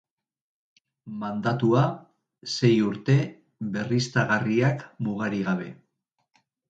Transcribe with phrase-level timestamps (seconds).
[1.23, 1.83] Mandatua:
[2.53, 3.17] sei urte,
[3.77, 5.69] berriztagarriak mugarik gabe.